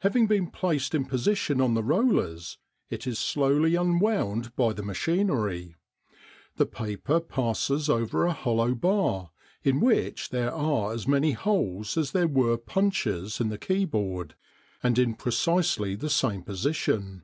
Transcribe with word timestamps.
Having 0.00 0.26
been 0.26 0.50
placed 0.50 0.94
in 0.94 1.06
position 1.06 1.58
on 1.58 1.72
the 1.72 1.82
rollers 1.82 2.58
it 2.90 3.06
is 3.06 3.18
slowly 3.18 3.74
unwound 3.74 4.54
by 4.54 4.74
the 4.74 4.82
machinery. 4.82 5.76
The 6.56 6.66
paper 6.66 7.20
passes 7.20 7.88
over 7.88 8.26
a 8.26 8.34
hollow 8.34 8.74
bar 8.74 9.30
in 9.62 9.80
which 9.80 10.28
there 10.28 10.52
are 10.54 10.92
as 10.92 11.08
many 11.08 11.32
holes 11.32 11.96
as 11.96 12.10
there 12.12 12.28
were 12.28 12.58
punches 12.58 13.40
in 13.40 13.48
the 13.48 13.56
keyboard, 13.56 14.34
and 14.82 14.98
in 14.98 15.14
precisely 15.14 15.94
the 15.94 16.10
same 16.10 16.42
position. 16.42 17.22